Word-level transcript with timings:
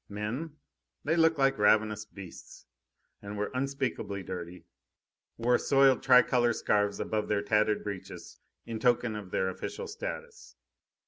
Men? 0.09 0.57
They 1.03 1.15
looked 1.15 1.37
like 1.37 1.59
ravenous 1.59 2.05
beasts, 2.05 2.65
and 3.21 3.37
were 3.37 3.51
unspeakably 3.53 4.23
dirty, 4.23 4.65
wore 5.37 5.59
soiled 5.59 6.01
tricolour 6.01 6.53
scarves 6.53 6.99
above 6.99 7.27
their 7.27 7.43
tattered 7.43 7.83
breeches 7.83 8.39
in 8.65 8.79
token 8.79 9.15
of 9.15 9.29
their 9.29 9.47
official 9.47 9.85
status. 9.85 10.55